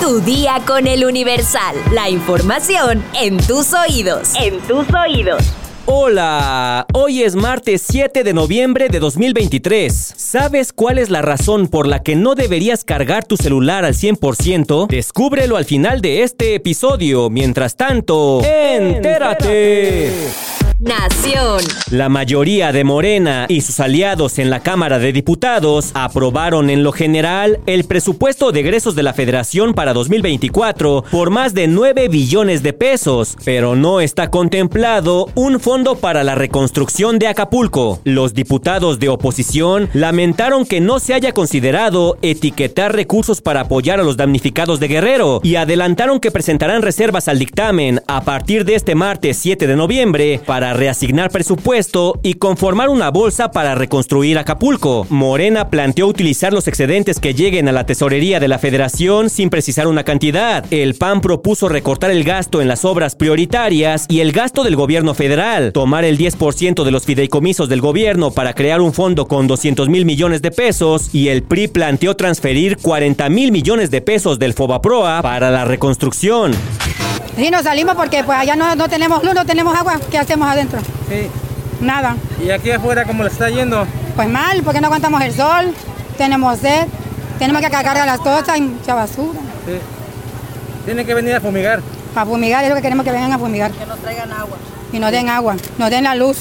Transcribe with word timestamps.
Tu 0.00 0.20
día 0.20 0.60
con 0.66 0.86
el 0.86 1.04
Universal. 1.04 1.76
La 1.92 2.10
información 2.10 3.02
en 3.20 3.38
tus 3.38 3.72
oídos. 3.72 4.32
En 4.34 4.60
tus 4.60 4.86
oídos. 4.92 5.42
Hola, 5.86 6.86
hoy 6.94 7.22
es 7.22 7.34
martes 7.36 7.84
7 7.86 8.24
de 8.24 8.32
noviembre 8.32 8.88
de 8.88 9.00
2023. 9.00 10.14
¿Sabes 10.16 10.72
cuál 10.72 10.98
es 10.98 11.10
la 11.10 11.22
razón 11.22 11.68
por 11.68 11.86
la 11.86 12.02
que 12.02 12.16
no 12.16 12.34
deberías 12.34 12.84
cargar 12.84 13.24
tu 13.24 13.36
celular 13.36 13.84
al 13.84 13.94
100%? 13.94 14.88
Descúbrelo 14.88 15.56
al 15.56 15.64
final 15.64 16.00
de 16.00 16.22
este 16.22 16.54
episodio. 16.54 17.30
Mientras 17.30 17.76
tanto, 17.76 18.42
entérate. 18.44 20.10
Nación. 20.84 21.62
La 21.90 22.10
mayoría 22.10 22.70
de 22.70 22.84
Morena 22.84 23.46
y 23.48 23.62
sus 23.62 23.80
aliados 23.80 24.38
en 24.38 24.50
la 24.50 24.60
Cámara 24.60 24.98
de 24.98 25.14
Diputados 25.14 25.92
aprobaron 25.94 26.68
en 26.68 26.82
lo 26.82 26.92
general 26.92 27.60
el 27.64 27.84
presupuesto 27.84 28.52
de 28.52 28.60
egresos 28.60 28.94
de 28.94 29.02
la 29.02 29.14
Federación 29.14 29.72
para 29.72 29.94
2024 29.94 31.04
por 31.10 31.30
más 31.30 31.54
de 31.54 31.68
9 31.68 32.08
billones 32.08 32.62
de 32.62 32.74
pesos, 32.74 33.34
pero 33.46 33.76
no 33.76 34.02
está 34.02 34.28
contemplado 34.30 35.30
un 35.34 35.58
fondo 35.58 35.96
para 35.96 36.22
la 36.22 36.34
reconstrucción 36.34 37.18
de 37.18 37.28
Acapulco. 37.28 38.00
Los 38.04 38.34
diputados 38.34 38.98
de 38.98 39.08
oposición 39.08 39.88
lamentaron 39.94 40.66
que 40.66 40.82
no 40.82 40.98
se 41.00 41.14
haya 41.14 41.32
considerado 41.32 42.18
etiquetar 42.20 42.94
recursos 42.94 43.40
para 43.40 43.60
apoyar 43.60 44.00
a 44.00 44.04
los 44.04 44.18
damnificados 44.18 44.80
de 44.80 44.88
Guerrero 44.88 45.40
y 45.42 45.56
adelantaron 45.56 46.20
que 46.20 46.30
presentarán 46.30 46.82
reservas 46.82 47.28
al 47.28 47.38
dictamen 47.38 48.02
a 48.06 48.22
partir 48.22 48.66
de 48.66 48.74
este 48.74 48.94
martes 48.94 49.38
7 49.38 49.66
de 49.66 49.76
noviembre 49.76 50.42
para 50.44 50.73
reasignar 50.74 51.30
presupuesto 51.30 52.20
y 52.22 52.34
conformar 52.34 52.90
una 52.90 53.10
bolsa 53.10 53.50
para 53.50 53.74
reconstruir 53.74 54.38
Acapulco. 54.38 55.06
Morena 55.08 55.70
planteó 55.70 56.06
utilizar 56.06 56.52
los 56.52 56.68
excedentes 56.68 57.20
que 57.20 57.32
lleguen 57.32 57.68
a 57.68 57.72
la 57.72 57.86
tesorería 57.86 58.40
de 58.40 58.48
la 58.48 58.58
federación 58.58 59.30
sin 59.30 59.48
precisar 59.48 59.86
una 59.86 60.04
cantidad. 60.04 60.64
El 60.70 60.94
PAN 60.94 61.20
propuso 61.20 61.68
recortar 61.68 62.10
el 62.10 62.24
gasto 62.24 62.60
en 62.60 62.68
las 62.68 62.84
obras 62.84 63.14
prioritarias 63.14 64.06
y 64.08 64.20
el 64.20 64.32
gasto 64.32 64.64
del 64.64 64.76
gobierno 64.76 65.14
federal, 65.14 65.72
tomar 65.72 66.04
el 66.04 66.18
10% 66.18 66.84
de 66.84 66.90
los 66.90 67.04
fideicomisos 67.04 67.68
del 67.68 67.80
gobierno 67.80 68.32
para 68.32 68.54
crear 68.54 68.80
un 68.80 68.92
fondo 68.92 69.26
con 69.26 69.46
200 69.46 69.88
mil 69.88 70.04
millones 70.04 70.42
de 70.42 70.50
pesos 70.50 71.14
y 71.14 71.28
el 71.28 71.42
PRI 71.42 71.68
planteó 71.68 72.16
transferir 72.16 72.78
40 72.78 73.28
mil 73.28 73.52
millones 73.52 73.90
de 73.90 74.00
pesos 74.00 74.38
del 74.38 74.54
FOBAPROA 74.54 75.22
para 75.22 75.50
la 75.50 75.64
reconstrucción. 75.64 76.52
Sí, 77.36 77.50
nos 77.50 77.62
salimos 77.62 77.96
porque 77.96 78.22
pues 78.22 78.38
allá 78.38 78.54
no, 78.54 78.76
no 78.76 78.88
tenemos 78.88 79.22
luz, 79.24 79.34
no 79.34 79.44
tenemos 79.44 79.76
agua. 79.76 80.00
¿Qué 80.10 80.18
hacemos 80.18 80.48
adentro? 80.48 80.80
Sí. 81.08 81.28
Nada. 81.80 82.16
¿Y 82.42 82.50
aquí 82.50 82.70
afuera 82.70 83.04
cómo 83.04 83.22
le 83.24 83.30
está 83.30 83.50
yendo? 83.50 83.86
Pues 84.14 84.28
mal, 84.28 84.62
porque 84.62 84.80
no 84.80 84.86
aguantamos 84.86 85.20
el 85.22 85.34
sol, 85.34 85.74
tenemos 86.16 86.58
sed, 86.60 86.86
tenemos 87.38 87.60
que 87.60 87.70
cargar 87.70 87.96
las 88.06 88.20
cosas 88.20 88.56
y 88.56 88.62
mucha 88.62 88.94
basura. 88.94 89.40
Sí. 89.66 89.78
Tienen 90.84 91.04
que 91.04 91.14
venir 91.14 91.34
a 91.34 91.40
fumigar. 91.40 91.80
A 92.14 92.24
fumigar 92.24 92.62
es 92.62 92.70
lo 92.70 92.76
que 92.76 92.82
queremos 92.82 93.04
que 93.04 93.10
vengan 93.10 93.32
a 93.32 93.38
fumigar. 93.38 93.72
Que 93.72 93.86
nos 93.86 93.98
traigan 93.98 94.30
agua. 94.30 94.56
Y 94.92 94.98
nos 95.00 95.10
den 95.10 95.28
agua, 95.28 95.56
nos 95.78 95.90
den 95.90 96.04
la 96.04 96.14
luz. 96.14 96.38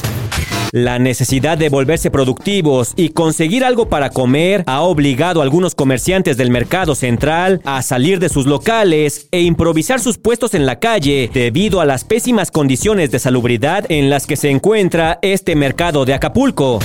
La 0.75 0.97
necesidad 0.97 1.55
de 1.55 1.69
volverse 1.69 2.09
productivos 2.09 2.93
y 2.95 3.09
conseguir 3.09 3.63
algo 3.63 3.89
para 3.89 4.09
comer 4.09 4.63
ha 4.65 4.81
obligado 4.81 5.39
a 5.39 5.43
algunos 5.43 5.75
comerciantes 5.75 6.35
del 6.35 6.49
mercado 6.49 6.95
central 6.95 7.61
a 7.63 7.83
salir 7.83 8.17
de 8.19 8.27
sus 8.27 8.47
locales 8.47 9.27
e 9.29 9.41
improvisar 9.41 9.99
sus 9.99 10.17
puestos 10.17 10.55
en 10.55 10.65
la 10.65 10.79
calle 10.79 11.29
debido 11.31 11.79
a 11.79 11.85
las 11.85 12.03
pésimas 12.05 12.49
condiciones 12.49 13.11
de 13.11 13.19
salubridad 13.19 13.85
en 13.89 14.09
las 14.09 14.25
que 14.25 14.35
se 14.35 14.49
encuentra 14.49 15.19
este 15.21 15.55
mercado 15.55 16.05
de 16.05 16.15
Acapulco. 16.15 16.79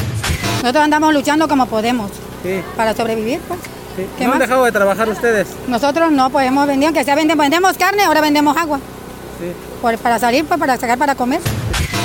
Nosotros 0.61 0.85
andamos 0.85 1.15
luchando 1.15 1.49
como 1.49 1.65
podemos 1.65 2.11
Sí. 2.43 2.61
para 2.77 2.95
sobrevivir. 2.95 3.41
Pues. 3.49 3.59
sí. 3.97 4.03
¿Qué 4.19 4.25
¿No 4.27 4.33
han 4.33 4.39
más? 4.39 4.49
dejado 4.49 4.67
de 4.67 4.73
trabajar 4.73 5.09
ustedes? 5.09 5.47
Nosotros 5.67 6.13
no, 6.13 6.29
pues 6.29 6.47
hemos 6.47 6.67
vendido, 6.67 6.89
aunque 6.89 7.05
sea 7.05 7.15
vendemos, 7.15 7.43
vendemos 7.43 7.79
carne, 7.79 8.03
ahora 8.03 8.21
vendemos 8.21 8.55
agua. 8.55 8.81
Sí. 9.41 9.47
Por- 9.81 9.97
para 9.97 10.19
salir, 10.19 10.45
pues 10.45 10.61
para 10.61 10.77
sacar 10.77 10.99
para 10.99 11.15
comer. 11.15 11.41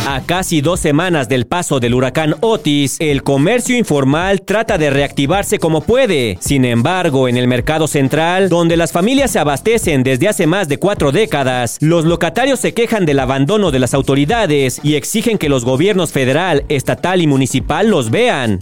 A 0.06 0.22
casi 0.22 0.60
dos 0.60 0.82
semanas 0.82 1.30
del 1.30 1.48
paso 1.48 1.80
del 1.80 1.94
huracán 1.94 2.36
Otis, 2.42 2.98
el 3.00 3.24
comercio 3.24 3.78
informal 3.78 4.42
trata 4.42 4.78
de 4.78 4.90
reactivarse 4.90 5.60
como 5.60 5.82
puede. 5.82 6.38
Sin 6.42 6.66
embargo, 6.66 7.30
en 7.30 7.38
el 7.38 7.48
mercado 7.48 7.88
central, 7.88 8.50
donde 8.50 8.76
las 8.76 8.92
familias 8.92 9.32
se 9.32 9.40
abastecen 9.40 10.04
desde 10.04 10.28
hace 10.28 10.46
más 10.46 10.68
de 10.68 10.78
cuatro 10.78 11.14
décadas, 11.14 11.78
los 11.80 12.04
locatarios 12.04 12.60
se 12.60 12.74
quejan 12.74 13.06
del 13.06 13.20
abandono 13.20 13.72
de 13.72 13.80
las 13.80 13.94
autoridades 13.94 14.82
y 14.84 14.96
exigen 14.96 15.38
que 15.38 15.48
los 15.48 15.64
gobiernos 15.64 16.12
federal, 16.12 16.66
estatal 16.68 17.22
y 17.22 17.28
municipal 17.28 17.88
los 17.90 18.12
vean. 18.12 18.60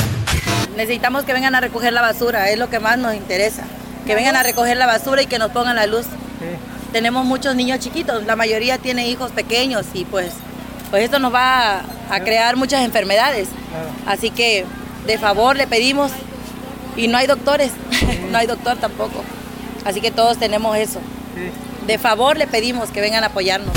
Necesitamos 0.78 1.24
que 1.24 1.34
vengan 1.34 1.56
a 1.56 1.60
recoger 1.60 1.92
la 1.92 2.02
basura, 2.02 2.52
es 2.52 2.60
lo 2.60 2.70
que 2.70 2.80
más 2.80 3.00
nos 3.00 3.16
interesa. 3.16 3.64
Que 4.06 4.14
vengan 4.14 4.36
a 4.36 4.44
recoger 4.44 4.78
la 4.78 4.86
basura 4.86 5.24
y 5.24 5.26
que 5.26 5.40
nos 5.40 5.52
pongan 5.52 5.76
la 5.76 5.88
luz. 5.88 6.06
Tenemos 6.92 7.26
muchos 7.26 7.56
niños 7.56 7.80
chiquitos, 7.80 8.26
la 8.26 8.36
mayoría 8.36 8.78
tiene 8.78 9.08
hijos 9.08 9.31
pequeños 9.31 9.86
y 9.94 10.06
pues, 10.06 10.31
pues 10.91 11.06
esto 11.06 11.18
nos 11.18 11.34
va 11.34 11.81
a, 12.09 12.19
crear 12.19 12.57
muchas 12.57 12.84
enfermedades. 12.84 13.47
Así 14.06 14.29
que 14.29 14.66
de 15.07 15.18
favor 15.18 15.56
le 15.56 15.66
pedimos 15.66 16.12
y 16.96 17.07
no 17.07 17.18
hay 17.18 17.25
doctores, 17.25 17.72
no 18.31 18.38
hay 18.38 18.46
doctor 18.46 18.78
tampoco. 18.78 19.24
Así 19.85 20.01
que 20.01 20.12
todos 20.12 20.38
tenemos 20.38 20.78
eso. 20.78 21.00
De 21.88 21.97
favor 21.97 22.38
le 22.38 22.46
pedimos 22.46 22.90
que 22.91 23.01
vengan 23.01 23.24
a 23.24 23.28
apoyarnos. 23.28 23.74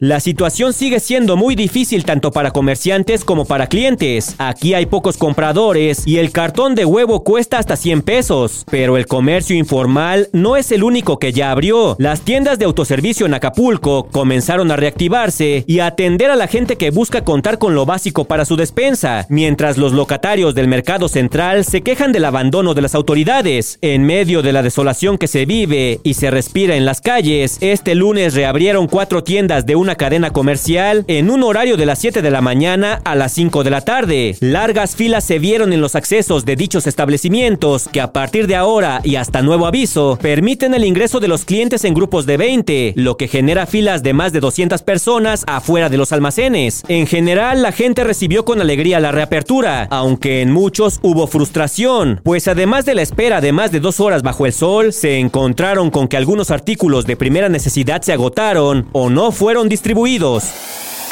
La 0.00 0.20
situación 0.20 0.72
sigue 0.72 1.00
siendo 1.00 1.36
muy 1.36 1.56
difícil 1.56 2.04
tanto 2.04 2.30
para 2.30 2.52
comerciantes 2.52 3.24
como 3.24 3.46
para 3.46 3.66
clientes. 3.66 4.36
Aquí 4.38 4.74
hay 4.74 4.86
pocos 4.86 5.16
compradores 5.16 6.06
y 6.06 6.18
el 6.18 6.30
cartón 6.30 6.76
de 6.76 6.84
huevo 6.84 7.24
cuesta 7.24 7.58
hasta 7.58 7.74
100 7.74 8.02
pesos. 8.02 8.64
Pero 8.70 8.96
el 8.96 9.06
comercio 9.06 9.56
informal 9.56 10.28
no 10.32 10.56
es 10.56 10.70
el 10.70 10.84
único 10.84 11.18
que 11.18 11.32
ya 11.32 11.50
abrió. 11.50 11.96
Las 11.98 12.20
tiendas 12.20 12.60
de 12.60 12.66
autoservicio 12.66 13.26
en 13.26 13.34
Acapulco 13.34 14.06
comenzaron 14.12 14.70
a 14.70 14.76
reactivarse 14.76 15.64
y 15.66 15.80
a 15.80 15.86
atender 15.86 16.30
a 16.30 16.36
la 16.36 16.46
gente 16.46 16.76
que 16.76 16.92
busca 16.92 17.24
contar 17.24 17.58
con 17.58 17.74
lo 17.74 17.84
básico 17.84 18.24
para 18.24 18.44
su 18.44 18.54
despensa, 18.54 19.26
mientras 19.28 19.78
los 19.78 19.92
locatarios 19.92 20.54
del 20.54 20.68
mercado 20.68 21.08
central 21.08 21.64
se 21.64 21.82
quejan 21.82 22.12
del 22.12 22.24
abandono 22.24 22.72
de 22.74 22.82
las 22.82 22.94
autoridades. 22.94 23.78
En 23.82 24.04
medio 24.04 24.42
de 24.42 24.52
la 24.52 24.62
desolación 24.62 25.18
que 25.18 25.26
se 25.26 25.44
vive 25.44 25.98
y 26.04 26.14
se 26.14 26.30
respira 26.30 26.76
en 26.76 26.84
las 26.84 27.00
calles, 27.00 27.58
este 27.60 27.96
lunes 27.96 28.34
reabrieron 28.34 28.86
cuatro 28.86 29.24
tiendas 29.24 29.66
de 29.68 29.76
una 29.76 29.96
cadena 29.96 30.30
comercial 30.30 31.04
en 31.08 31.30
un 31.30 31.42
horario 31.42 31.76
de 31.76 31.84
las 31.84 31.98
7 31.98 32.22
de 32.22 32.30
la 32.30 32.40
mañana 32.40 33.02
a 33.04 33.14
las 33.14 33.32
5 33.32 33.64
de 33.64 33.70
la 33.70 33.82
tarde. 33.82 34.34
Largas 34.40 34.96
filas 34.96 35.24
se 35.24 35.38
vieron 35.38 35.74
en 35.74 35.82
los 35.82 35.94
accesos 35.94 36.46
de 36.46 36.56
dichos 36.56 36.86
establecimientos 36.86 37.86
que 37.92 38.00
a 38.00 38.14
partir 38.14 38.46
de 38.46 38.56
ahora 38.56 39.02
y 39.04 39.16
hasta 39.16 39.42
nuevo 39.42 39.66
aviso 39.66 40.18
permiten 40.22 40.72
el 40.72 40.84
ingreso 40.84 41.20
de 41.20 41.28
los 41.28 41.44
clientes 41.44 41.84
en 41.84 41.92
grupos 41.92 42.24
de 42.24 42.38
20, 42.38 42.94
lo 42.96 43.18
que 43.18 43.28
genera 43.28 43.66
filas 43.66 44.02
de 44.02 44.14
más 44.14 44.32
de 44.32 44.40
200 44.40 44.80
personas 44.80 45.44
afuera 45.46 45.90
de 45.90 45.98
los 45.98 46.12
almacenes. 46.12 46.82
En 46.88 47.06
general, 47.06 47.60
la 47.60 47.72
gente 47.72 48.04
recibió 48.04 48.46
con 48.46 48.62
alegría 48.62 49.00
la 49.00 49.12
reapertura, 49.12 49.86
aunque 49.90 50.40
en 50.40 50.50
muchos 50.50 50.98
hubo 51.02 51.26
frustración, 51.26 52.22
pues 52.24 52.48
además 52.48 52.86
de 52.86 52.94
la 52.94 53.02
espera 53.02 53.42
de 53.42 53.52
más 53.52 53.70
de 53.70 53.80
dos 53.80 54.00
horas 54.00 54.22
bajo 54.22 54.46
el 54.46 54.54
sol, 54.54 54.94
se 54.94 55.18
encontraron 55.18 55.90
con 55.90 56.08
que 56.08 56.16
algunos 56.16 56.50
artículos 56.50 57.04
de 57.04 57.16
primera 57.16 57.50
necesidad 57.50 58.00
se 58.00 58.14
agotaron 58.14 58.88
o 58.92 59.10
no 59.10 59.30
fueron 59.30 59.57
distribuidos. 59.66 60.44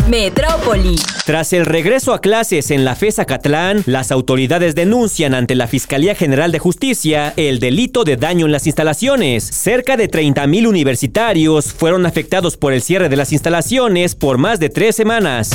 Metrópoli. 0.08 0.96
Tras 1.24 1.52
el 1.52 1.66
regreso 1.66 2.12
a 2.14 2.20
clases 2.20 2.70
en 2.70 2.84
la 2.84 2.94
FES 2.94 3.18
Acatlán, 3.18 3.82
las 3.86 4.12
autoridades 4.12 4.74
denuncian 4.74 5.34
ante 5.34 5.56
la 5.56 5.66
Fiscalía 5.66 6.14
General 6.14 6.52
de 6.52 6.60
Justicia 6.60 7.32
el 7.36 7.58
delito 7.58 8.04
de 8.04 8.16
daño 8.16 8.46
en 8.46 8.52
las 8.52 8.66
instalaciones. 8.66 9.42
Cerca 9.42 9.96
de 9.96 10.06
30 10.06 10.46
mil 10.46 10.68
universitarios 10.68 11.72
fueron 11.72 12.06
afectados 12.06 12.56
por 12.56 12.72
el 12.72 12.82
cierre 12.82 13.08
de 13.08 13.16
las 13.16 13.32
instalaciones 13.32 14.14
por 14.14 14.38
más 14.38 14.60
de 14.60 14.68
tres 14.68 14.94
semanas. 14.94 15.50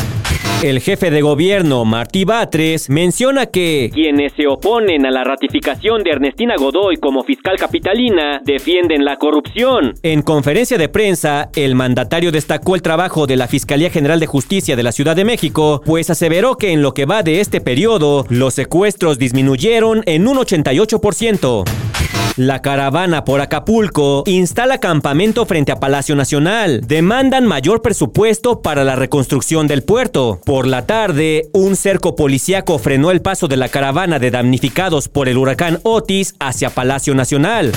El 0.63 0.79
jefe 0.79 1.09
de 1.09 1.23
gobierno, 1.23 1.85
Martí 1.85 2.23
Batres, 2.23 2.87
menciona 2.87 3.47
que 3.47 3.89
quienes 3.91 4.33
se 4.33 4.45
oponen 4.45 5.07
a 5.07 5.09
la 5.09 5.23
ratificación 5.23 6.03
de 6.03 6.11
Ernestina 6.11 6.53
Godoy 6.55 6.97
como 6.97 7.23
fiscal 7.23 7.57
capitalina 7.57 8.41
defienden 8.45 9.03
la 9.03 9.15
corrupción. 9.15 9.95
En 10.03 10.21
conferencia 10.21 10.77
de 10.77 10.87
prensa, 10.87 11.49
el 11.55 11.73
mandatario 11.73 12.31
destacó 12.31 12.75
el 12.75 12.83
trabajo 12.83 13.25
de 13.25 13.37
la 13.37 13.47
Fiscalía 13.47 13.89
General 13.89 14.19
de 14.19 14.27
Justicia 14.27 14.75
de 14.75 14.83
la 14.83 14.91
Ciudad 14.91 15.15
de 15.15 15.25
México, 15.25 15.81
pues 15.83 16.11
aseveró 16.11 16.57
que 16.57 16.71
en 16.71 16.83
lo 16.83 16.93
que 16.93 17.05
va 17.05 17.23
de 17.23 17.41
este 17.41 17.59
periodo, 17.59 18.27
los 18.29 18.53
secuestros 18.53 19.17
disminuyeron 19.17 20.03
en 20.05 20.27
un 20.27 20.37
88%. 20.37 21.90
La 22.37 22.61
caravana 22.61 23.25
por 23.25 23.41
Acapulco 23.41 24.23
instala 24.25 24.79
campamento 24.79 25.45
frente 25.45 25.71
a 25.71 25.79
Palacio 25.79 26.15
Nacional. 26.15 26.81
Demandan 26.87 27.45
mayor 27.45 27.81
presupuesto 27.81 28.61
para 28.61 28.83
la 28.83 28.95
reconstrucción 28.95 29.67
del 29.67 29.83
puerto. 29.83 30.39
Por 30.45 30.65
la 30.65 30.85
tarde, 30.85 31.49
un 31.53 31.75
cerco 31.75 32.15
policíaco 32.15 32.79
frenó 32.79 33.11
el 33.11 33.21
paso 33.21 33.47
de 33.47 33.57
la 33.57 33.69
caravana 33.69 34.17
de 34.17 34.31
damnificados 34.31 35.09
por 35.09 35.27
el 35.27 35.37
huracán 35.37 35.79
Otis 35.83 36.35
hacia 36.39 36.69
Palacio 36.69 37.13
Nacional. 37.13 37.73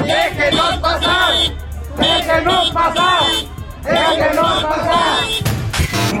¡Déjenos 0.00 0.76
pasar! 0.78 1.34
¡Déjenos 1.96 2.70
pasar! 2.72 3.22
¡Déjenos 3.84 4.55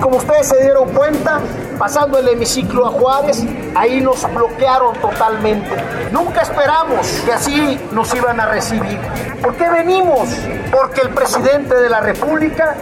como 0.06 0.18
ustedes 0.18 0.46
se 0.46 0.62
dieron 0.62 0.88
cuenta, 0.90 1.40
pasando 1.80 2.20
el 2.20 2.28
hemiciclo 2.28 2.86
a 2.86 2.90
Juárez, 2.90 3.42
ahí 3.74 4.00
nos 4.00 4.22
bloquearon 4.32 4.94
totalmente. 5.00 5.74
Nunca 6.12 6.42
esperamos 6.42 7.08
que 7.24 7.32
así 7.32 7.76
nos 7.90 8.14
iban 8.14 8.38
a 8.38 8.46
recibir. 8.46 9.00
¿Por 9.42 9.56
qué 9.56 9.68
venimos? 9.68 10.28
Porque 10.70 11.02
el 11.02 11.10
presidente 11.10 11.74
de 11.74 11.88
la 11.88 12.00
República 12.00 12.76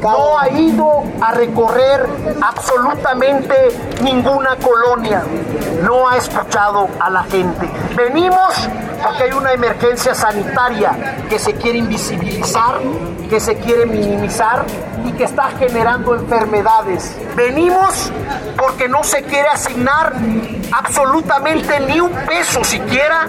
no 0.00 0.38
ha 0.38 0.48
ido 0.50 1.04
a 1.20 1.32
recorrer 1.32 2.06
absolutamente 2.40 3.54
ninguna 4.02 4.56
colonia. 4.56 5.22
No 5.82 6.08
ha 6.08 6.16
escuchado 6.16 6.88
a 6.98 7.10
la 7.10 7.22
gente. 7.24 7.70
Venimos 7.96 8.68
porque 9.02 9.24
hay 9.24 9.32
una 9.32 9.52
emergencia 9.52 10.14
sanitaria 10.14 11.16
que 11.28 11.38
se 11.38 11.54
quiere 11.54 11.78
invisibilizar, 11.78 12.80
que 13.28 13.40
se 13.40 13.56
quiere 13.56 13.86
minimizar 13.86 14.64
y 15.04 15.12
que 15.12 15.24
está 15.24 15.50
generando 15.58 16.14
enfermedades. 16.14 17.16
Venimos 17.34 18.12
porque 18.58 18.88
no 18.88 19.02
se 19.02 19.22
quiere 19.22 19.48
asignar 19.48 20.12
absolutamente 20.72 21.80
ni 21.80 22.00
un 22.00 22.12
peso 22.12 22.62
siquiera 22.64 23.26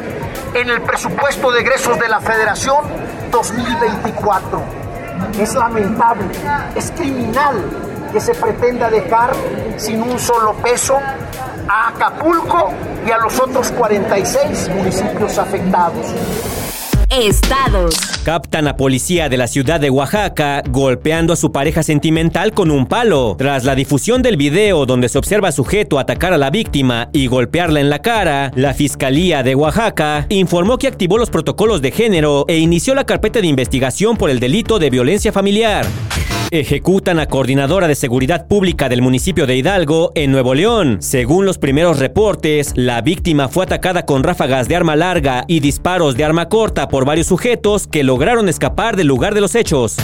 en 0.53 0.69
el 0.69 0.81
presupuesto 0.81 1.51
de 1.51 1.61
egresos 1.61 1.97
de 1.97 2.09
la 2.09 2.19
Federación 2.19 3.10
2024. 3.31 4.61
Es 5.39 5.55
lamentable, 5.55 6.25
es 6.75 6.91
criminal 6.91 7.63
que 8.11 8.19
se 8.19 8.33
pretenda 8.33 8.89
dejar 8.89 9.31
sin 9.77 10.01
un 10.01 10.19
solo 10.19 10.53
peso 10.55 10.97
a 11.67 11.89
Acapulco 11.89 12.71
y 13.05 13.11
a 13.11 13.17
los 13.17 13.39
otros 13.39 13.71
46 13.71 14.69
municipios 14.69 15.37
afectados. 15.37 16.05
Estados. 17.11 17.93
Captan 18.23 18.69
a 18.69 18.77
policía 18.77 19.27
de 19.27 19.35
la 19.35 19.47
ciudad 19.47 19.81
de 19.81 19.89
Oaxaca 19.89 20.63
golpeando 20.69 21.33
a 21.33 21.35
su 21.35 21.51
pareja 21.51 21.83
sentimental 21.83 22.53
con 22.53 22.71
un 22.71 22.85
palo. 22.85 23.35
Tras 23.37 23.65
la 23.65 23.75
difusión 23.75 24.21
del 24.21 24.37
video 24.37 24.85
donde 24.85 25.09
se 25.09 25.17
observa 25.17 25.51
sujeto 25.51 25.99
atacar 25.99 26.31
a 26.31 26.37
la 26.37 26.49
víctima 26.49 27.09
y 27.11 27.27
golpearla 27.27 27.81
en 27.81 27.89
la 27.89 27.99
cara, 27.99 28.51
la 28.55 28.73
Fiscalía 28.73 29.43
de 29.43 29.55
Oaxaca 29.55 30.25
informó 30.29 30.77
que 30.77 30.87
activó 30.87 31.17
los 31.17 31.29
protocolos 31.29 31.81
de 31.81 31.91
género 31.91 32.45
e 32.47 32.59
inició 32.59 32.95
la 32.95 33.03
carpeta 33.03 33.41
de 33.41 33.47
investigación 33.47 34.15
por 34.15 34.29
el 34.29 34.39
delito 34.39 34.79
de 34.79 34.89
violencia 34.89 35.33
familiar. 35.33 35.85
Ejecutan 36.53 37.17
a 37.17 37.27
coordinadora 37.27 37.87
de 37.87 37.95
seguridad 37.95 38.45
pública 38.45 38.89
del 38.89 39.01
municipio 39.01 39.47
de 39.47 39.55
Hidalgo, 39.55 40.11
en 40.15 40.33
Nuevo 40.33 40.53
León. 40.53 40.97
Según 40.99 41.45
los 41.45 41.57
primeros 41.57 41.97
reportes, 41.97 42.73
la 42.75 42.99
víctima 43.01 43.47
fue 43.47 43.63
atacada 43.63 44.05
con 44.05 44.21
ráfagas 44.21 44.67
de 44.67 44.75
arma 44.75 44.97
larga 44.97 45.45
y 45.47 45.61
disparos 45.61 46.17
de 46.17 46.25
arma 46.25 46.49
corta 46.49 46.89
por 46.89 47.05
varios 47.05 47.27
sujetos 47.27 47.87
que 47.87 48.03
lograron 48.03 48.49
escapar 48.49 48.97
del 48.97 49.07
lugar 49.07 49.33
de 49.33 49.39
los 49.39 49.55
hechos. 49.55 49.95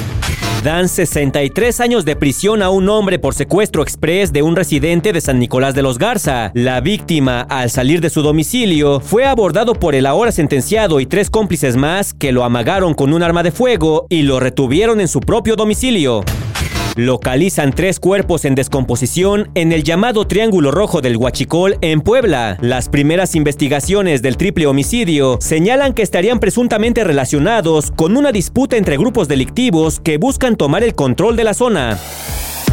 Dan 0.64 0.90
63 0.90 1.80
años 1.80 2.04
de 2.04 2.16
prisión 2.16 2.62
a 2.62 2.70
un 2.70 2.90
hombre 2.90 3.20
por 3.20 3.34
secuestro 3.34 3.84
express 3.84 4.34
de 4.34 4.42
un 4.42 4.56
residente 4.56 5.14
de 5.14 5.22
San 5.22 5.40
Nicolás 5.40 5.76
de 5.76 5.84
los 5.84 5.98
Garza. 5.98 6.52
La 6.56 6.82
víctima, 6.82 7.42
al 7.42 7.70
salir 7.70 8.02
de 8.02 8.10
su 8.10 8.22
domicilio, 8.22 9.00
fue 9.00 9.26
abordado 9.26 9.76
por 9.76 9.96
el 9.96 10.06
ahora 10.06 10.32
sentenciado 10.32 11.00
y 11.00 11.06
tres 11.06 11.30
cómplices 11.30 11.76
más 11.76 12.14
que 12.14 12.32
lo 12.32 12.44
amagaron 12.44 12.94
con 12.94 13.14
un 13.14 13.24
arma 13.24 13.44
de 13.44 13.52
fuego 13.52 14.08
y 14.10 14.24
lo 14.24 14.40
retuvieron 14.40 15.00
en 15.00 15.08
su 15.08 15.20
propio 15.20 15.56
domicilio. 15.56 16.24
Localizan 16.98 17.74
tres 17.74 18.00
cuerpos 18.00 18.44
en 18.44 18.56
descomposición 18.56 19.52
en 19.54 19.72
el 19.72 19.84
llamado 19.84 20.26
Triángulo 20.26 20.72
Rojo 20.72 21.00
del 21.00 21.16
Huachicol 21.16 21.78
en 21.82 22.02
Puebla. 22.02 22.58
Las 22.60 22.90
primeras 22.90 23.36
investigaciones 23.36 24.24
del 24.24 24.36
triple 24.36 24.66
homicidio 24.66 25.38
señalan 25.40 25.94
que 25.94 26.02
estarían 26.02 26.40
presuntamente 26.40 27.04
relacionados 27.04 27.92
con 27.92 28.18
una 28.18 28.32
disputa 28.32 28.78
entre 28.78 28.98
grupos 28.98 29.28
delictivos 29.28 30.00
que 30.00 30.18
buscan 30.18 30.56
tomar 30.56 30.84
el 30.84 30.96
control 30.96 31.36
de 31.36 31.44
la 31.44 31.54
zona. 31.54 32.00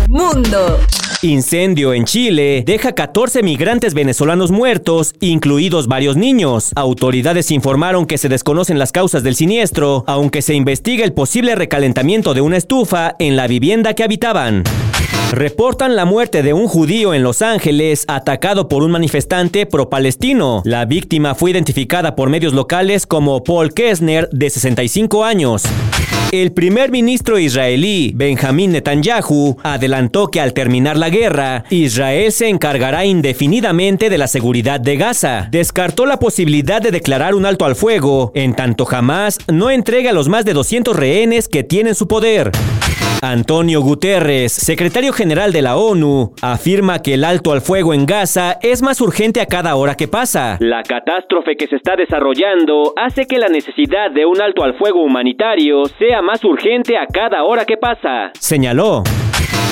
Mundo. 0.09 0.79
Incendio 1.23 1.93
en 1.95 2.05
Chile 2.05 2.63
deja 2.67 2.93
14 2.93 3.43
migrantes 3.43 3.95
venezolanos 3.95 4.51
muertos, 4.51 5.15
incluidos 5.21 5.87
varios 5.87 6.17
niños. 6.17 6.73
Autoridades 6.75 7.51
informaron 7.51 8.07
que 8.07 8.19
se 8.19 8.29
desconocen 8.29 8.79
las 8.79 8.93
causas 8.93 9.23
del 9.23 9.35
siniestro, 9.35 10.05
aunque 10.07 10.43
se 10.43 10.55
investiga 10.55 11.05
el 11.05 11.13
posible 11.13 11.55
recalentamiento 11.55 12.35
de 12.35 12.41
una 12.41 12.57
estufa 12.57 13.15
en 13.19 13.37
la 13.37 13.47
vivienda 13.47 13.95
que 13.95 14.05
habitaban. 14.05 14.65
Reportan 15.35 15.97
la 15.97 16.05
muerte 16.05 16.45
de 16.45 16.53
un 16.53 16.69
judío 16.69 17.13
en 17.13 17.25
Los 17.25 17.43
Ángeles 17.43 18.05
atacado 18.07 18.69
por 18.69 18.85
un 18.85 18.93
manifestante 18.93 19.67
pro-palestino. 19.67 20.63
La 20.65 20.85
víctima 20.85 21.35
fue 21.35 21.51
identificada 21.51 22.15
por 22.15 22.31
medios 22.31 22.53
locales 22.53 23.05
como 23.05 23.43
Paul 23.43 23.75
Kessner, 23.75 24.29
de 24.31 24.49
65 24.49 25.25
años. 25.25 25.65
El 26.31 26.53
primer 26.53 26.93
ministro 26.93 27.37
israelí, 27.37 28.13
Benjamín 28.15 28.71
Netanyahu, 28.71 29.57
adelantó 29.65 30.29
que 30.29 30.41
al 30.41 30.53
terminar 30.53 30.97
la 30.97 31.11
guerra, 31.11 31.65
Israel 31.69 32.31
se 32.31 32.49
encargará 32.49 33.05
indefinidamente 33.05 34.11
de 34.11 34.19
la 34.19 34.29
seguridad 34.29 34.79
de 34.79 34.97
Gaza. 34.97 35.49
Descartó 35.51 36.07
la 36.07 36.21
posibilidad 36.21 36.81
de 36.81 36.93
declarar 36.93 37.35
un 37.35 37.45
alto 37.45 37.65
al 37.65 37.75
fuego, 37.75 38.31
en 38.37 38.55
tanto 38.55 38.85
jamás 38.85 39.39
no 39.53 39.71
entrega 39.71 40.13
los 40.13 40.29
más 40.29 40.45
de 40.45 40.53
200 40.53 40.95
rehenes 40.95 41.49
que 41.49 41.65
tienen 41.65 41.97
su 41.97 42.07
poder. 42.07 42.53
Antonio 43.31 43.81
Guterres, 43.81 44.53
secretario 44.53 45.13
general 45.13 45.53
de 45.53 45.63
la 45.63 45.77
ONU, 45.77 46.33
afirma 46.43 47.03
que 47.03 47.15
el 47.15 47.25
alto 47.25 47.53
al 47.53 47.61
fuego 47.61 47.95
en 47.95 48.07
Gaza 48.07 48.59
es 48.63 48.83
más 48.83 49.01
urgente 49.01 49.41
a 49.41 49.47
cada 49.47 49.77
hora 49.77 49.95
que 49.95 50.09
pasa. 50.09 50.57
La 50.61 50.83
catástrofe 50.83 51.57
que 51.57 51.67
se 51.67 51.77
está 51.77 51.97
desarrollando 51.97 52.93
hace 52.97 53.27
que 53.27 53.39
la 53.39 53.49
necesidad 53.49 54.11
de 54.11 54.27
un 54.27 54.41
alto 54.41 54.65
al 54.65 54.77
fuego 54.77 55.03
humanitario 55.03 55.85
sea 55.99 56.23
más 56.23 56.45
urgente 56.45 56.97
a 56.97 57.07
cada 57.07 57.45
hora 57.45 57.65
que 57.65 57.77
pasa, 57.77 58.33
señaló. 58.39 59.03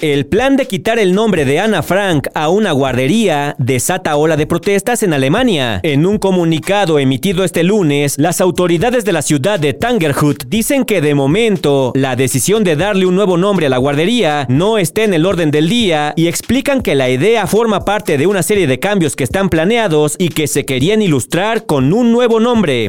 El 0.02 0.26
plan 0.26 0.56
de 0.56 0.66
quitar 0.66 0.98
el 0.98 1.14
nombre 1.14 1.44
de 1.44 1.60
Ana 1.60 1.80
Frank 1.80 2.26
a 2.34 2.48
una 2.48 2.72
guardería 2.72 3.54
desata 3.58 4.16
ola 4.16 4.36
de 4.36 4.48
protestas 4.48 5.04
en 5.04 5.12
Alemania. 5.12 5.78
En 5.84 6.06
un 6.06 6.18
comunicado 6.18 6.98
emitido 6.98 7.44
este 7.44 7.62
lunes, 7.62 8.18
las 8.18 8.40
autoridades 8.40 9.04
de 9.04 9.12
la 9.12 9.22
ciudad 9.22 9.60
de 9.60 9.74
Tangerhut 9.74 10.42
dicen 10.48 10.84
que 10.84 11.00
de 11.00 11.14
momento 11.14 11.92
la 11.94 12.16
decisión 12.16 12.64
de 12.64 12.74
darle 12.74 13.06
un 13.06 13.14
nuevo 13.14 13.36
nombre 13.36 13.41
a 13.42 13.68
la 13.68 13.76
guardería 13.78 14.46
no 14.48 14.78
está 14.78 15.02
en 15.02 15.14
el 15.14 15.26
orden 15.26 15.50
del 15.50 15.68
día 15.68 16.14
y 16.16 16.28
explican 16.28 16.80
que 16.80 16.94
la 16.94 17.10
idea 17.10 17.48
forma 17.48 17.84
parte 17.84 18.16
de 18.16 18.28
una 18.28 18.42
serie 18.42 18.68
de 18.68 18.78
cambios 18.78 19.16
que 19.16 19.24
están 19.24 19.48
planeados 19.48 20.14
y 20.16 20.28
que 20.28 20.46
se 20.46 20.64
querían 20.64 21.02
ilustrar 21.02 21.66
con 21.66 21.92
un 21.92 22.12
nuevo 22.12 22.38
nombre. 22.38 22.88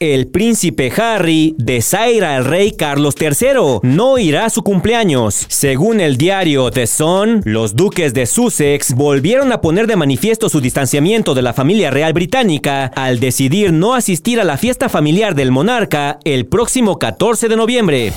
El 0.00 0.26
príncipe 0.26 0.90
Harry 0.96 1.54
desaira 1.58 2.34
al 2.34 2.46
rey 2.46 2.72
Carlos 2.72 3.14
III. 3.20 3.80
No 3.82 4.18
irá 4.18 4.46
a 4.46 4.50
su 4.50 4.62
cumpleaños. 4.62 5.46
Según 5.48 6.00
el 6.00 6.16
diario 6.16 6.70
The 6.70 6.86
Sun, 6.86 7.42
los 7.44 7.76
duques 7.76 8.14
de 8.14 8.24
Sussex 8.24 8.94
volvieron 8.94 9.52
a 9.52 9.60
poner 9.60 9.86
de 9.86 9.96
manifiesto 9.96 10.48
su 10.48 10.62
distanciamiento 10.62 11.34
de 11.34 11.42
la 11.42 11.52
familia 11.52 11.90
real 11.90 12.14
británica 12.14 12.86
al 12.96 13.20
decidir 13.20 13.72
no 13.72 13.94
asistir 13.94 14.40
a 14.40 14.44
la 14.44 14.56
fiesta 14.56 14.88
familiar 14.88 15.34
del 15.34 15.52
monarca 15.52 16.18
el 16.24 16.46
próximo 16.46 16.98
14 16.98 17.48
de 17.48 17.56
noviembre. 17.56 18.12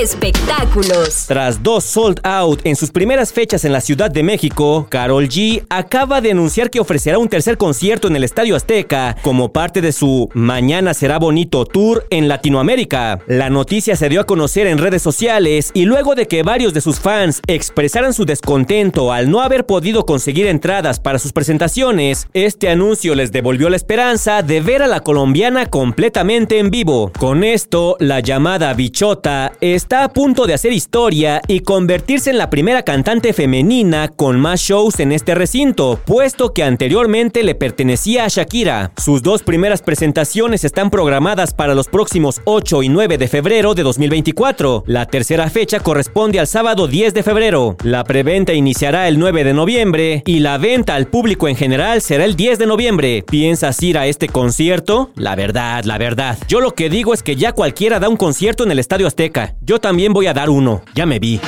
Espectáculos. 0.00 1.26
Tras 1.28 1.62
dos 1.62 1.84
sold 1.84 2.18
out 2.24 2.60
en 2.64 2.74
sus 2.74 2.90
primeras 2.90 3.32
fechas 3.32 3.64
en 3.64 3.72
la 3.72 3.80
Ciudad 3.80 4.10
de 4.10 4.24
México, 4.24 4.88
Carol 4.90 5.28
G 5.28 5.64
acaba 5.68 6.20
de 6.20 6.32
anunciar 6.32 6.68
que 6.68 6.80
ofrecerá 6.80 7.18
un 7.18 7.28
tercer 7.28 7.56
concierto 7.56 8.08
en 8.08 8.16
el 8.16 8.24
Estadio 8.24 8.56
Azteca 8.56 9.16
como 9.22 9.52
parte 9.52 9.80
de 9.80 9.92
su 9.92 10.28
Mañana 10.34 10.94
será 10.94 11.20
bonito 11.20 11.64
tour 11.64 12.06
en 12.10 12.26
Latinoamérica. 12.26 13.20
La 13.28 13.50
noticia 13.50 13.94
se 13.94 14.08
dio 14.08 14.20
a 14.20 14.26
conocer 14.26 14.66
en 14.66 14.78
redes 14.78 15.00
sociales 15.00 15.70
y 15.74 15.84
luego 15.84 16.16
de 16.16 16.26
que 16.26 16.42
varios 16.42 16.74
de 16.74 16.80
sus 16.80 16.98
fans 16.98 17.40
expresaran 17.46 18.14
su 18.14 18.24
descontento 18.24 19.12
al 19.12 19.30
no 19.30 19.42
haber 19.42 19.64
podido 19.64 20.06
conseguir 20.06 20.48
entradas 20.48 20.98
para 20.98 21.20
sus 21.20 21.32
presentaciones, 21.32 22.26
este 22.32 22.68
anuncio 22.68 23.14
les 23.14 23.30
devolvió 23.30 23.70
la 23.70 23.76
esperanza 23.76 24.42
de 24.42 24.60
ver 24.60 24.82
a 24.82 24.88
la 24.88 25.00
colombiana 25.00 25.66
completamente 25.66 26.58
en 26.58 26.72
vivo. 26.72 27.12
Con 27.16 27.44
esto, 27.44 27.96
la 28.00 28.18
llamada 28.18 28.74
bichota 28.74 29.52
está 29.84 30.02
a 30.02 30.08
punto 30.08 30.46
de 30.46 30.54
hacer 30.54 30.72
historia 30.72 31.42
y 31.46 31.60
convertirse 31.60 32.30
en 32.30 32.38
la 32.38 32.48
primera 32.48 32.84
cantante 32.84 33.34
femenina 33.34 34.08
con 34.08 34.40
más 34.40 34.62
shows 34.62 34.98
en 34.98 35.12
este 35.12 35.34
recinto, 35.34 36.00
puesto 36.06 36.54
que 36.54 36.62
anteriormente 36.62 37.42
le 37.42 37.54
pertenecía 37.54 38.24
a 38.24 38.28
Shakira. 38.28 38.92
Sus 38.96 39.22
dos 39.22 39.42
primeras 39.42 39.82
presentaciones 39.82 40.64
están 40.64 40.88
programadas 40.88 41.52
para 41.52 41.74
los 41.74 41.88
próximos 41.88 42.40
8 42.46 42.82
y 42.82 42.88
9 42.88 43.18
de 43.18 43.28
febrero 43.28 43.74
de 43.74 43.82
2024. 43.82 44.84
La 44.86 45.04
tercera 45.04 45.50
fecha 45.50 45.80
corresponde 45.80 46.40
al 46.40 46.46
sábado 46.46 46.88
10 46.88 47.12
de 47.12 47.22
febrero. 47.22 47.76
La 47.82 48.04
preventa 48.04 48.54
iniciará 48.54 49.06
el 49.06 49.18
9 49.18 49.44
de 49.44 49.52
noviembre 49.52 50.22
y 50.24 50.40
la 50.40 50.56
venta 50.56 50.94
al 50.94 51.08
público 51.08 51.46
en 51.46 51.56
general 51.56 52.00
será 52.00 52.24
el 52.24 52.36
10 52.36 52.58
de 52.58 52.66
noviembre. 52.66 53.22
¿Piensas 53.28 53.82
ir 53.82 53.98
a 53.98 54.06
este 54.06 54.28
concierto? 54.28 55.10
La 55.14 55.36
verdad, 55.36 55.84
la 55.84 55.98
verdad. 55.98 56.38
Yo 56.48 56.62
lo 56.62 56.70
que 56.70 56.88
digo 56.88 57.12
es 57.12 57.22
que 57.22 57.36
ya 57.36 57.52
cualquiera 57.52 58.00
da 58.00 58.08
un 58.08 58.16
concierto 58.16 58.64
en 58.64 58.70
el 58.70 58.78
Estadio 58.78 59.06
Azteca. 59.06 59.56
También 59.80 60.12
voy 60.12 60.26
a 60.26 60.34
dar 60.34 60.50
uno. 60.50 60.82
Ya 60.94 61.06
me 61.06 61.18
vi. 61.18 61.40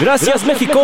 Gracias, 0.00 0.44
México. 0.44 0.80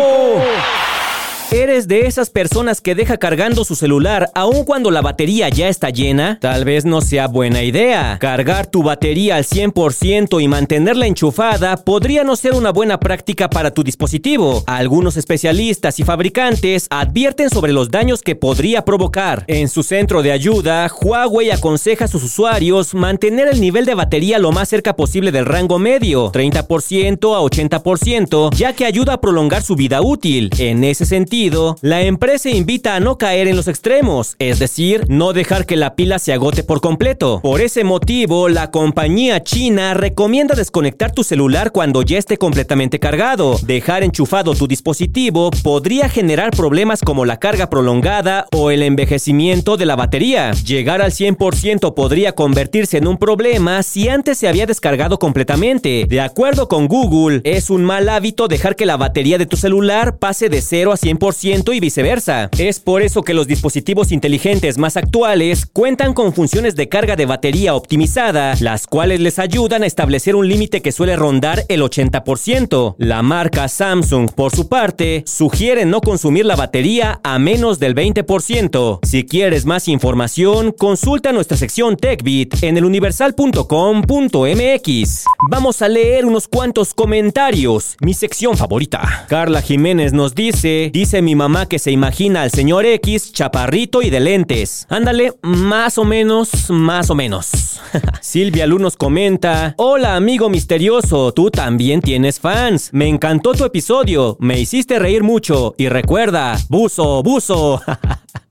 ¿Eres 1.67 1.89
de 1.89 2.07
esas 2.07 2.29
personas 2.29 2.79
que 2.79 2.95
deja 2.95 3.17
cargando 3.17 3.65
su 3.65 3.75
celular 3.75 4.31
aun 4.35 4.63
cuando 4.63 4.89
la 4.89 5.01
batería 5.01 5.49
ya 5.49 5.67
está 5.67 5.89
llena? 5.89 6.37
Tal 6.39 6.63
vez 6.63 6.85
no 6.85 7.01
sea 7.01 7.27
buena 7.27 7.61
idea. 7.61 8.17
Cargar 8.21 8.67
tu 8.67 8.83
batería 8.83 9.35
al 9.35 9.43
100% 9.43 10.41
y 10.41 10.47
mantenerla 10.47 11.07
enchufada 11.07 11.75
podría 11.75 12.23
no 12.23 12.37
ser 12.37 12.53
una 12.53 12.71
buena 12.71 13.01
práctica 13.01 13.49
para 13.49 13.71
tu 13.71 13.83
dispositivo. 13.83 14.63
Algunos 14.65 15.17
especialistas 15.17 15.99
y 15.99 16.05
fabricantes 16.05 16.87
advierten 16.89 17.49
sobre 17.49 17.73
los 17.73 17.91
daños 17.91 18.21
que 18.21 18.37
podría 18.37 18.85
provocar. 18.85 19.43
En 19.47 19.67
su 19.67 19.83
centro 19.83 20.23
de 20.23 20.31
ayuda, 20.31 20.89
Huawei 21.01 21.51
aconseja 21.51 22.05
a 22.05 22.07
sus 22.07 22.23
usuarios 22.23 22.93
mantener 22.93 23.49
el 23.49 23.59
nivel 23.59 23.83
de 23.83 23.93
batería 23.93 24.39
lo 24.39 24.53
más 24.53 24.69
cerca 24.69 24.95
posible 24.95 25.33
del 25.33 25.45
rango 25.45 25.79
medio, 25.79 26.31
30% 26.31 27.35
a 27.35 27.41
80%, 27.41 28.55
ya 28.55 28.71
que 28.71 28.85
ayuda 28.85 29.15
a 29.15 29.19
prolongar 29.19 29.63
su 29.63 29.75
vida 29.75 30.01
útil. 30.01 30.49
En 30.57 30.85
ese 30.85 31.05
sentido, 31.05 31.56
la 31.81 32.01
empresa 32.03 32.49
invita 32.49 32.95
a 32.95 32.99
no 32.99 33.17
caer 33.17 33.47
en 33.47 33.55
los 33.55 33.67
extremos, 33.67 34.35
es 34.37 34.59
decir, 34.59 35.05
no 35.09 35.33
dejar 35.33 35.65
que 35.65 35.75
la 35.75 35.95
pila 35.95 36.19
se 36.19 36.33
agote 36.33 36.63
por 36.63 36.81
completo. 36.81 37.39
Por 37.41 37.61
ese 37.61 37.83
motivo, 37.83 38.47
la 38.47 38.69
compañía 38.69 39.43
china 39.43 39.93
recomienda 39.93 40.55
desconectar 40.55 41.13
tu 41.13 41.23
celular 41.23 41.71
cuando 41.71 42.03
ya 42.03 42.17
esté 42.17 42.37
completamente 42.37 42.99
cargado. 42.99 43.57
Dejar 43.63 44.03
enchufado 44.03 44.53
tu 44.53 44.67
dispositivo 44.67 45.49
podría 45.63 46.09
generar 46.09 46.51
problemas 46.51 47.01
como 47.01 47.25
la 47.25 47.37
carga 47.39 47.69
prolongada 47.69 48.47
o 48.53 48.69
el 48.69 48.83
envejecimiento 48.83 49.77
de 49.77 49.85
la 49.85 49.95
batería. 49.95 50.51
Llegar 50.51 51.01
al 51.01 51.11
100% 51.11 51.93
podría 51.95 52.33
convertirse 52.33 52.97
en 52.97 53.07
un 53.07 53.17
problema 53.17 53.81
si 53.83 54.09
antes 54.09 54.37
se 54.37 54.47
había 54.47 54.65
descargado 54.65 55.17
completamente. 55.17 56.05
De 56.07 56.21
acuerdo 56.21 56.67
con 56.67 56.87
Google, 56.87 57.41
es 57.43 57.69
un 57.69 57.83
mal 57.83 58.09
hábito 58.09 58.47
dejar 58.47 58.75
que 58.75 58.85
la 58.85 58.97
batería 58.97 59.37
de 59.37 59.47
tu 59.47 59.57
celular 59.57 60.17
pase 60.19 60.49
de 60.49 60.61
0 60.61 60.91
a 60.91 60.97
100% 60.97 61.46
y 61.47 61.79
viceversa. 61.79 62.49
Es 62.57 62.81
por 62.81 63.01
eso 63.01 63.23
que 63.23 63.33
los 63.33 63.47
dispositivos 63.47 64.11
inteligentes 64.11 64.77
más 64.77 64.97
actuales 64.97 65.65
cuentan 65.65 66.13
con 66.13 66.33
funciones 66.33 66.75
de 66.75 66.89
carga 66.89 67.15
de 67.15 67.25
batería 67.25 67.73
optimizada, 67.73 68.53
las 68.59 68.85
cuales 68.85 69.21
les 69.21 69.39
ayudan 69.39 69.83
a 69.83 69.85
establecer 69.85 70.35
un 70.35 70.49
límite 70.49 70.81
que 70.81 70.91
suele 70.91 71.15
rondar 71.15 71.63
el 71.69 71.81
80%. 71.81 72.95
La 72.97 73.21
marca 73.21 73.69
Samsung, 73.69 74.29
por 74.31 74.53
su 74.53 74.67
parte, 74.67 75.23
sugiere 75.25 75.85
no 75.85 76.01
consumir 76.01 76.45
la 76.45 76.57
batería 76.57 77.21
a 77.23 77.39
menos 77.39 77.79
del 77.79 77.95
20%. 77.95 78.99
Si 79.03 79.23
quieres 79.23 79.65
más 79.65 79.87
información, 79.87 80.75
consulta 80.77 81.31
nuestra 81.31 81.55
sección 81.55 81.95
TechBit 81.95 82.61
en 82.61 82.75
eluniversal.com.mx. 82.75 85.23
Vamos 85.49 85.81
a 85.81 85.87
leer 85.87 86.25
unos 86.25 86.49
cuantos 86.49 86.93
comentarios, 86.93 87.95
mi 88.01 88.13
sección 88.13 88.57
favorita. 88.57 89.25
Carla 89.29 89.61
Jiménez 89.61 90.11
nos 90.11 90.35
dice, 90.35 90.91
dice 90.93 91.21
mi 91.27 91.35
mamá 91.35 91.65
que 91.65 91.77
se 91.77 91.91
imagina 91.91 92.43
al 92.43 92.51
señor 92.51 92.85
X 92.85 93.33
chaparrito 93.33 94.01
y 94.01 94.09
de 94.09 94.21
lentes. 94.21 94.87
Ándale, 94.87 95.33
más 95.41 95.97
o 95.97 96.05
menos, 96.05 96.69
más 96.69 97.09
o 97.09 97.15
menos. 97.15 97.81
Silvia 98.21 98.65
Lu 98.65 98.79
nos 98.79 98.95
comenta, 98.95 99.75
hola 99.75 100.15
amigo 100.15 100.49
misterioso, 100.49 101.33
tú 101.33 101.51
también 101.51 101.99
tienes 101.99 102.39
fans. 102.39 102.91
Me 102.93 103.09
encantó 103.09 103.51
tu 103.51 103.65
episodio, 103.65 104.37
me 104.39 104.57
hiciste 104.57 104.99
reír 104.99 105.23
mucho 105.23 105.75
y 105.77 105.89
recuerda, 105.89 106.57
buzo, 106.69 107.21
buzo. 107.23 107.81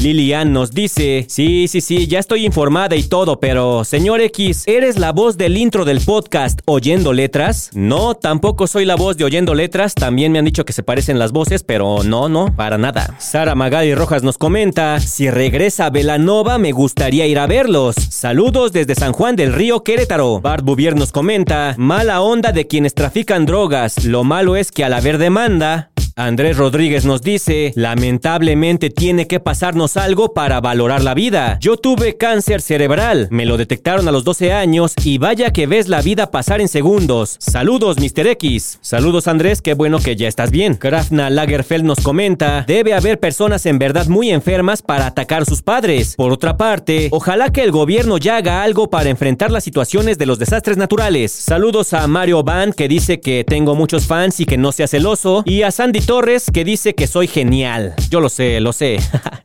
Lilian 0.00 0.52
nos 0.52 0.70
dice, 0.70 1.26
sí, 1.28 1.68
sí, 1.68 1.80
sí, 1.80 2.06
ya 2.06 2.18
estoy 2.18 2.46
informada 2.46 2.96
y 2.96 3.02
todo, 3.02 3.40
pero 3.40 3.84
señor 3.84 4.20
X, 4.20 4.64
¿eres 4.66 4.98
la 4.98 5.12
voz 5.12 5.36
del 5.36 5.56
intro 5.56 5.84
del 5.84 6.00
podcast 6.00 6.60
Oyendo 6.64 7.12
Letras? 7.12 7.70
No, 7.74 8.14
tampoco 8.14 8.66
soy 8.66 8.84
la 8.84 8.96
voz 8.96 9.16
de 9.16 9.24
Oyendo 9.24 9.54
Letras, 9.54 9.94
también 9.94 10.32
me 10.32 10.38
han 10.38 10.44
dicho 10.44 10.64
que 10.64 10.72
se 10.72 10.82
parecen 10.82 11.18
las 11.18 11.32
voces, 11.32 11.62
pero 11.62 12.02
no, 12.02 12.28
no, 12.28 12.54
para 12.54 12.78
nada. 12.78 13.16
Sara 13.18 13.54
Magali 13.54 13.94
Rojas 13.94 14.22
nos 14.22 14.38
comenta, 14.38 15.00
si 15.00 15.30
regresa 15.30 15.90
Velanova 15.90 16.58
me 16.58 16.72
gustaría 16.72 17.26
ir 17.26 17.38
a 17.38 17.46
verlos. 17.46 17.96
Saludos 17.96 18.72
desde 18.72 18.94
San 18.94 19.12
Juan 19.12 19.36
del 19.36 19.52
Río 19.52 19.84
Querétaro. 19.84 20.40
Bart 20.40 20.64
Bouvier 20.64 20.96
nos 20.96 21.12
comenta, 21.12 21.74
mala 21.76 22.20
onda 22.20 22.52
de 22.52 22.66
quienes 22.66 22.94
trafican 22.94 23.46
drogas, 23.46 24.04
lo 24.04 24.24
malo 24.24 24.56
es 24.56 24.72
que 24.72 24.84
al 24.84 24.94
haber 24.94 25.18
demanda, 25.18 25.90
Andrés 26.16 26.56
Rodríguez 26.56 27.04
nos 27.04 27.22
dice, 27.22 27.72
lamentablemente 27.76 28.90
tiene 28.90 29.26
que 29.26 29.40
pasarnos 29.40 29.96
algo 29.96 30.34
para 30.34 30.60
valorar 30.60 31.02
la 31.02 31.14
vida. 31.14 31.58
Yo 31.60 31.76
tuve 31.76 32.16
cáncer 32.16 32.60
cerebral, 32.60 33.28
me 33.30 33.46
lo 33.46 33.56
detectaron 33.56 34.06
a 34.08 34.12
los 34.12 34.24
12 34.24 34.52
años 34.52 34.94
y 35.02 35.18
vaya 35.18 35.52
que 35.52 35.66
ves 35.66 35.88
la 35.88 36.02
vida 36.02 36.30
pasar 36.30 36.60
en 36.60 36.68
segundos. 36.68 37.36
Saludos, 37.38 37.98
Mr. 37.98 38.26
X. 38.28 38.78
Saludos, 38.80 39.28
Andrés, 39.28 39.62
qué 39.62 39.74
bueno 39.74 39.98
que 39.98 40.16
ya 40.16 40.28
estás 40.28 40.50
bien. 40.50 40.74
Krafna 40.74 41.30
Lagerfeld 41.30 41.84
nos 41.84 42.00
comenta, 42.00 42.64
debe 42.66 42.94
haber 42.94 43.18
personas 43.18 43.66
en 43.66 43.78
verdad 43.78 44.06
muy 44.06 44.30
enfermas 44.30 44.82
para 44.82 45.06
atacar 45.06 45.42
a 45.42 45.46
sus 45.46 45.62
padres. 45.62 46.14
Por 46.16 46.32
otra 46.32 46.56
parte, 46.56 47.08
ojalá 47.12 47.50
que 47.50 47.62
el 47.62 47.70
gobierno 47.70 48.18
ya 48.18 48.36
haga 48.36 48.62
algo 48.62 48.90
para 48.90 49.10
enfrentar 49.10 49.50
las 49.50 49.64
situaciones 49.64 50.18
de 50.18 50.26
los 50.26 50.38
desastres 50.38 50.76
naturales. 50.76 51.32
Saludos 51.32 51.92
a 51.92 52.06
Mario 52.06 52.42
Van 52.42 52.72
que 52.72 52.88
dice 52.88 53.20
que 53.20 53.44
tengo 53.44 53.74
muchos 53.74 54.06
fans 54.06 54.40
y 54.40 54.46
que 54.46 54.58
no 54.58 54.72
sea 54.72 54.86
celoso. 54.86 55.42
Y 55.46 55.62
a 55.62 55.70
Sandy 55.70 55.99
Torres 56.00 56.50
que 56.52 56.64
dice 56.64 56.94
que 56.94 57.06
soy 57.06 57.26
genial. 57.26 57.94
Yo 58.10 58.20
lo 58.20 58.28
sé, 58.28 58.60
lo 58.60 58.72
sé. 58.72 58.98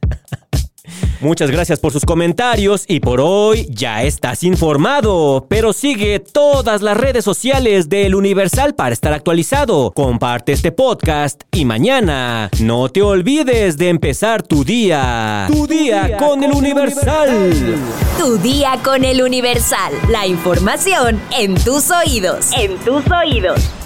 Muchas 1.22 1.50
gracias 1.50 1.80
por 1.80 1.92
sus 1.92 2.06
comentarios 2.06 2.86
y 2.88 3.00
por 3.00 3.22
hoy 3.22 3.68
ya 3.70 4.04
estás 4.04 4.44
informado. 4.44 5.48
Pero 5.50 5.74
sigue 5.74 6.20
todas 6.20 6.82
las 6.82 6.98
redes 6.98 7.24
sociales 7.24 7.90
del 7.90 8.16
Universal 8.16 8.76
para 8.76 8.94
estar 8.94 9.14
actualizado. 9.14 9.92
Comparte 9.96 10.52
este 10.52 10.72
podcast 10.72 11.42
y 11.52 11.66
mañana 11.66 12.50
no 12.60 12.90
te 12.90 13.02
olvides 13.02 13.78
de 13.78 13.90
empezar 13.90 14.44
tu 14.44 14.64
día. 14.64 15.48
Tu 15.48 15.66
día, 15.66 16.18
con, 16.18 16.44
el 16.44 16.52
Universal. 16.52 17.54
Tu 18.20 18.38
día 18.38 18.80
con 18.84 19.04
el 19.04 19.22
Universal. 19.22 19.94
La 20.10 20.28
información 20.28 21.20
en 21.38 21.56
tus 21.56 21.90
oídos. 21.92 22.52
En 22.58 22.78
tus 22.80 23.04
oídos. 23.12 23.85